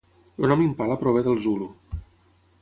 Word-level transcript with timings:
El 0.41 0.47
nom 0.51 0.63
impala 0.63 0.97
prové 1.03 1.23
del 1.27 1.39
zulu. 1.45 1.69